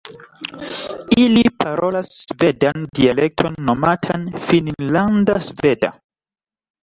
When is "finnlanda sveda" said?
4.49-5.93